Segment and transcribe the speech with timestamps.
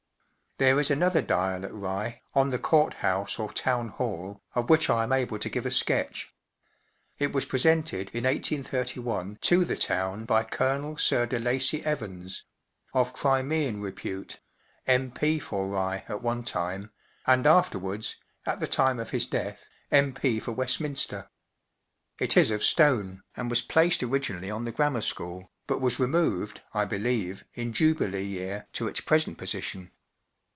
[0.57, 4.91] There is another dial at Rye, on the Court House or Town Hall, of which
[4.91, 6.35] I am able to give a sketch.
[7.17, 12.43] It was presented in 1831 to the town by Colonel Sir De Lacy Evans
[12.93, 14.39] (of Crimean repute),
[14.85, 16.91] M.P* for Rye at one time,
[17.25, 20.39] and afterwards, at the time of his death, M.P.
[20.41, 21.31] for Westminster.
[22.19, 26.07] It is of stone, and was placed originally on the Grammar School, but was re¬
[26.07, 29.89] moved, I believe, in Jubilee year to its present position.